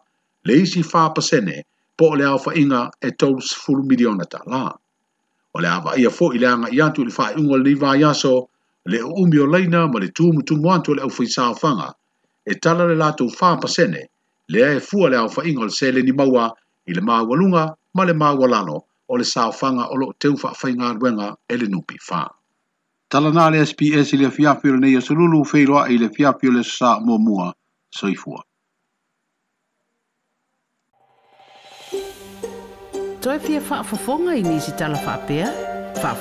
le 0.47 0.55
isi 0.65 0.83
fapasene 0.93 1.57
po 1.99 2.05
o 2.13 2.17
le 2.19 2.25
aofaʻiga 2.33 2.81
e 3.09 3.11
tolu 3.21 3.41
sefulu 3.51 3.83
miliona 3.91 4.25
tālā 4.35 4.67
o 5.57 5.61
le 5.63 5.69
awa 5.73 5.95
ia 5.99 6.11
fo 6.11 6.29
i 6.35 6.39
le 6.39 6.47
anga 6.47 6.69
i 6.77 6.81
antu 6.85 7.03
i 7.03 7.07
le 7.09 7.13
whae 7.17 7.35
ungo 7.41 7.57
li 7.65 7.73
vā 7.81 7.95
yaso 8.01 8.33
le 8.93 9.01
o 9.03 9.11
umi 9.23 9.39
o 9.41 9.47
leina 9.49 9.87
ma 9.89 10.01
le 10.03 10.09
tūmu 10.13 10.45
tūmu 10.51 10.73
antu 10.73 10.95
le 10.99 11.03
au 11.07 11.11
fai 11.11 11.27
sāwhanga 11.35 11.89
e 12.47 12.55
tala 12.63 12.87
le 12.91 12.97
lātou 13.01 13.33
whā 13.39 13.55
pasene 13.63 14.03
le 14.53 14.67
e 14.77 14.81
fua 14.85 15.09
le 15.11 15.17
au 15.19 15.29
fai 15.33 15.49
ingo 15.51 15.65
le 15.67 15.71
sele 15.79 16.03
ni 16.07 16.13
maua 16.13 16.51
i 16.87 16.95
le 16.95 17.03
maa 17.03 17.23
walunga 17.27 17.65
ma 17.97 18.05
le 18.05 18.15
maa 18.15 18.35
walano 18.39 18.77
o 19.09 19.17
le 19.17 19.25
sāwhanga 19.25 19.89
o 19.95 19.99
lo 20.01 20.13
teu 20.23 20.37
wha 20.43 20.53
whai 20.61 20.73
ngā 20.77 20.93
ruenga 20.99 21.33
e 21.49 21.57
nupi 21.63 21.97
whā. 22.11 22.27
Tala 23.09 23.31
nā 23.31 23.49
le 23.55 23.61
SPS 23.65 24.13
i 24.19 24.31
fiafio 24.35 24.75
le 24.77 24.81
neia 24.83 25.01
sululu 25.01 25.45
feiroa 25.47 25.89
i 25.95 25.99
fiafio 26.11 26.51
le 26.53 26.63
sā 26.67 26.99
mua 27.01 27.53
soifua. 27.91 28.46
toe 33.27 33.41
fa 33.41 33.61
whaafafonga 33.81 34.35
i 34.39 34.43
nisi 34.43 34.71
tala 34.79 34.99
whaapea? 35.03 35.49
fa 36.01 36.13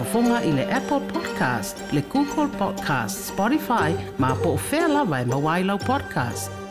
i 0.44 0.50
ile 0.50 0.66
Apple 0.74 1.00
Podcast, 1.14 1.84
le 1.94 2.02
Google 2.02 2.50
Podcast, 2.58 3.28
Spotify, 3.28 3.94
ma 4.18 4.34
po 4.36 4.50
o 4.56 4.60
whea 4.72 4.88
lawa 4.88 5.22
e 5.22 5.26
mawailau 5.26 5.78
podcast. 5.80 6.65